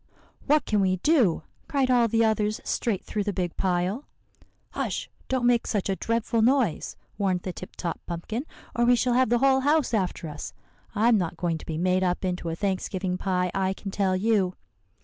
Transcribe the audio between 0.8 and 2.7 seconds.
do?' cried all the others